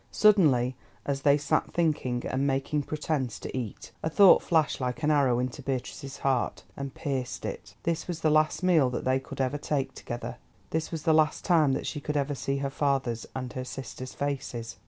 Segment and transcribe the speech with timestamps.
[0.09, 0.75] Suddenly,
[1.05, 5.37] as they sat thinking, and making pretence to eat, a thought flashed like an arrow
[5.37, 7.75] into Beatrice's heart, and pierced it.
[7.83, 10.37] This was the last meal that they could ever take together,
[10.71, 14.15] this was the last time that she could ever see her father's and her sister's
[14.15, 14.77] faces.